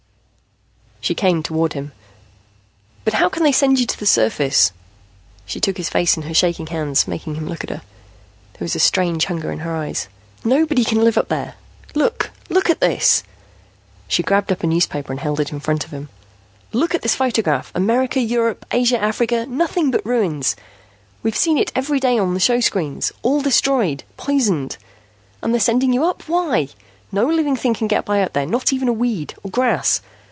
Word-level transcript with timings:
She 1.03 1.15
came 1.15 1.41
toward 1.41 1.73
him. 1.73 1.93
"But 3.05 3.15
how 3.15 3.27
can 3.27 3.41
they 3.41 3.51
send 3.51 3.79
you 3.79 3.87
to 3.87 3.97
the 3.99 4.05
surface?" 4.05 4.71
She 5.47 5.59
took 5.59 5.77
his 5.77 5.89
face 5.89 6.15
in 6.15 6.21
her 6.23 6.33
shaking 6.35 6.67
hands, 6.67 7.07
making 7.07 7.35
him 7.35 7.49
look 7.49 7.63
at 7.63 7.71
her. 7.71 7.81
There 8.53 8.63
was 8.63 8.75
a 8.75 8.79
strange 8.79 9.25
hunger 9.25 9.51
in 9.51 9.59
her 9.61 9.75
eyes. 9.75 10.07
"Nobody 10.45 10.83
can 10.83 11.03
live 11.03 11.17
up 11.17 11.27
there. 11.27 11.55
Look, 11.95 12.29
look 12.49 12.69
at 12.69 12.81
this!" 12.81 13.23
She 14.07 14.21
grabbed 14.21 14.51
up 14.51 14.61
a 14.61 14.67
newspaper 14.67 15.11
and 15.11 15.19
held 15.19 15.39
it 15.39 15.51
in 15.51 15.59
front 15.59 15.83
of 15.85 15.89
him. 15.91 16.09
"Look 16.71 16.93
at 16.93 17.01
this 17.01 17.15
photograph. 17.15 17.71
America, 17.73 18.19
Europe, 18.21 18.63
Asia, 18.69 19.01
Africa 19.01 19.47
nothing 19.47 19.89
but 19.89 20.05
ruins. 20.05 20.55
We've 21.23 21.35
seen 21.35 21.57
it 21.57 21.71
every 21.75 21.99
day 21.99 22.19
on 22.19 22.35
the 22.35 22.39
showscreens. 22.39 23.11
All 23.23 23.41
destroyed, 23.41 24.03
poisoned. 24.17 24.77
And 25.41 25.51
they're 25.51 25.59
sending 25.59 25.93
you 25.93 26.05
up. 26.05 26.29
Why? 26.29 26.67
No 27.11 27.25
living 27.25 27.55
thing 27.57 27.73
can 27.73 27.87
get 27.87 28.05
by 28.05 28.21
up 28.21 28.33
there, 28.33 28.45
not 28.45 28.71
even 28.71 28.87
a 28.87 28.93
weed, 28.93 29.33
or 29.41 29.49
grass. 29.49 30.01